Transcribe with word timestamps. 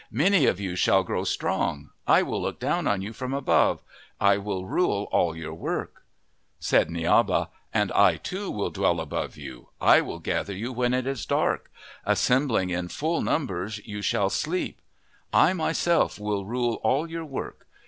Many 0.09 0.47
of 0.47 0.59
you 0.59 0.75
shall 0.75 1.03
grow 1.03 1.23
strong. 1.23 1.91
I 2.07 2.23
will 2.23 2.41
look 2.41 2.59
down 2.59 2.87
on 2.87 3.03
you 3.03 3.13
from 3.13 3.35
above. 3.35 3.83
I 4.19 4.37
will 4.39 4.65
rule 4.65 5.07
all 5.11 5.35
your 5.37 5.53
work." 5.53 6.03
Said 6.59 6.89
Niaba:" 6.89 7.49
And 7.71 7.91
I, 7.91 8.15
too, 8.15 8.49
will 8.49 8.71
dwell 8.71 8.99
above 8.99 9.37
you. 9.37 9.69
I 9.79 10.01
will 10.01 10.17
gather 10.17 10.53
you 10.55 10.73
when 10.73 10.95
it 10.95 11.05
is 11.05 11.27
dark. 11.27 11.71
Assembling 12.03 12.71
in 12.71 12.87
full 12.87 13.21
numbers, 13.21 13.77
you 13.85 14.01
shall 14.01 14.31
sleep. 14.31 14.81
I 15.31 15.53
myself 15.53 16.17
will 16.17 16.45
rule 16.47 16.79
all 16.83 17.07
your 17.07 17.25
work. 17.25 17.67